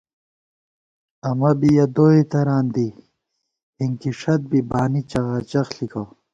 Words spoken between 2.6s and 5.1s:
دِی ہِنکِی ݭَت بی بانی